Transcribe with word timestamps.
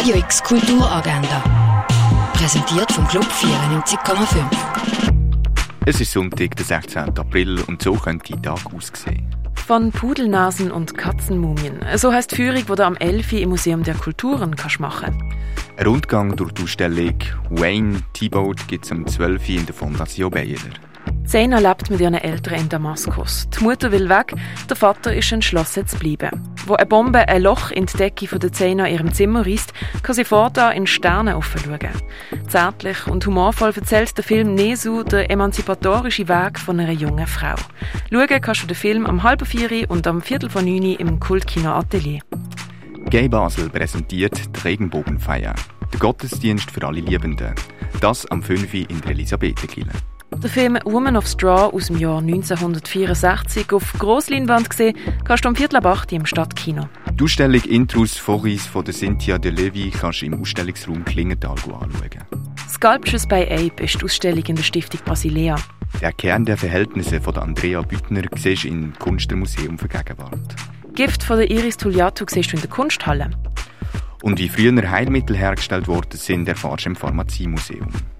Radio 0.00 0.16
X 0.16 0.42
Kulturagenda. 0.42 1.44
Präsentiert 2.32 2.90
vom 2.90 3.06
Club 3.06 3.26
94,5. 3.26 4.46
Es 5.84 6.00
ist 6.00 6.12
Sonntag, 6.12 6.56
der 6.56 6.64
16. 6.64 7.18
April 7.18 7.60
und 7.66 7.82
so 7.82 7.92
könnte 7.92 8.32
die 8.32 8.40
Tag 8.40 8.60
aussehen. 8.74 9.28
Von 9.56 9.92
Pudelnasen 9.92 10.70
und 10.70 10.96
Katzenmumien. 10.96 11.80
So 11.96 12.14
heißt 12.14 12.30
die 12.30 12.36
Führung, 12.36 12.64
die 12.66 12.74
du 12.74 12.82
am 12.82 12.96
11. 12.96 13.34
im 13.34 13.50
Museum 13.50 13.82
der 13.82 13.94
Kulturen 13.94 14.56
kannst 14.56 14.80
machen 14.80 15.14
Ein 15.76 15.86
Rundgang 15.86 16.34
durch 16.34 16.52
die 16.52 16.62
Ausstellung 16.62 17.18
Wayne 17.50 18.00
T-Boat 18.14 18.68
gibt 18.68 18.86
es 18.86 18.92
am 18.92 19.06
12. 19.06 19.48
in 19.50 19.66
der 19.66 19.74
Fondation 19.74 20.30
Bayer. 20.30 20.56
Zena 21.30 21.60
lebt 21.60 21.90
mit 21.90 22.00
ihren 22.00 22.14
Eltern 22.14 22.54
in 22.54 22.68
Damaskus. 22.68 23.48
Die 23.50 23.62
Mutter 23.62 23.92
will 23.92 24.08
weg, 24.08 24.34
der 24.68 24.74
Vater 24.76 25.14
ist 25.14 25.30
entschlossen 25.30 25.86
zu 25.86 25.96
bleiben. 25.96 26.42
Wo 26.66 26.74
eine 26.74 26.86
Bombe 26.86 27.20
ein 27.20 27.42
Loch 27.42 27.70
in 27.70 27.86
die 27.86 27.96
Decke 27.96 28.26
von 28.26 28.40
der 28.40 28.52
Zena 28.52 28.88
in 28.88 28.94
ihrem 28.94 29.14
Zimmer 29.14 29.46
reißt, 29.46 29.72
kann 30.02 30.16
sie 30.16 30.24
fortan 30.24 30.72
in 30.72 30.88
Sterne 30.88 31.36
aufschauen. 31.36 31.78
Zärtlich 32.48 33.06
und 33.06 33.24
humorvoll 33.24 33.72
erzählt 33.76 34.16
der 34.16 34.24
Film 34.24 34.56
Nesu 34.56 35.04
den 35.04 35.30
emanzipatorischen 35.30 36.26
Weg 36.26 36.58
von 36.58 36.80
einer 36.80 36.90
jungen 36.90 37.28
Frau. 37.28 37.54
Schauen 38.10 38.40
kannst 38.40 38.64
du 38.64 38.66
den 38.66 38.74
Film 38.74 39.06
am 39.06 39.22
halben 39.22 39.46
vier 39.46 39.88
und 39.88 40.08
am 40.08 40.22
viertel 40.22 40.50
von 40.50 40.64
neun 40.64 40.96
im 40.96 41.20
Kultkino 41.20 41.70
Atelier. 41.70 42.22
Gay 43.08 43.28
Basel 43.28 43.70
präsentiert 43.70 44.36
die 44.56 44.60
Regenbogenfeier. 44.62 45.54
Der 45.92 46.00
Gottesdienst 46.00 46.72
für 46.72 46.84
alle 46.84 46.98
Liebenden. 46.98 47.54
Das 48.00 48.26
am 48.26 48.42
5. 48.42 48.74
in 48.74 49.00
der 49.02 49.12
Elisabethekirche. 49.12 49.90
Der 50.42 50.48
Film 50.48 50.78
Woman 50.84 51.18
of 51.18 51.26
Straw 51.26 51.70
aus 51.74 51.88
dem 51.88 51.98
Jahr 51.98 52.18
1964 52.18 53.74
auf 53.74 53.92
Grossleinwand 53.98 54.70
gesehen, 54.70 54.96
kannst 55.22 55.44
du 55.44 55.50
am 55.50 55.54
Viertel 55.54 55.76
ab 55.76 55.84
8 55.84 56.12
im 56.12 56.24
Stadtkino. 56.24 56.88
Die 57.12 57.24
Ausstellung 57.24 57.60
Intrus 57.64 58.16
Foris 58.16 58.66
von 58.66 58.82
der 58.82 58.94
Cynthia 58.94 59.36
de 59.36 59.50
Levi 59.50 59.90
kannst 59.90 60.22
du 60.22 60.26
im 60.26 60.40
Ausstellungsraum 60.40 61.04
Klingenthal 61.04 61.50
anschauen. 61.50 61.90
Sculptures 62.70 63.26
by 63.26 63.42
Ape 63.42 63.84
ist 63.84 64.00
die 64.00 64.04
Ausstellung 64.06 64.42
in 64.44 64.56
der 64.56 64.62
Stiftung 64.62 65.00
Basilea. 65.04 65.56
Der 66.00 66.12
Kern 66.12 66.46
der 66.46 66.56
Verhältnisse 66.56 67.20
von 67.20 67.36
Andrea 67.36 67.82
Büttner 67.82 68.22
siehst 68.34 68.64
du 68.64 68.68
im 68.68 68.94
Kunstmuseum 68.98 69.76
vergegenwart. 69.76 70.56
Gift 70.94 71.22
von 71.22 71.36
der 71.36 71.50
Iris 71.50 71.76
Tulliato 71.76 72.24
siehst 72.26 72.52
du 72.52 72.56
in 72.56 72.62
der 72.62 72.70
Kunsthalle. 72.70 73.30
Und 74.22 74.38
wie 74.38 74.48
früher 74.48 74.90
Heilmittel 74.90 75.36
hergestellt 75.36 75.86
worden 75.86 76.16
sind, 76.16 76.48
erfährst 76.48 76.86
du 76.86 76.90
im 76.90 76.96
Pharmaziemuseum. 76.96 77.88